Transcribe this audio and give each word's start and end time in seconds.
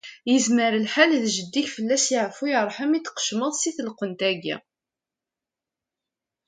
Yezmer 0.31 0.73
lḥal 0.85 1.11
d 1.23 1.25
jeddi-k, 1.35 1.67
fell-as 1.75 2.05
yeɛfu 2.13 2.45
yerḥem, 2.51 2.91
i 2.93 2.99
d-tqecmeḍ 2.99 3.53
seg 3.55 3.73
telqent-agi. 3.75 4.55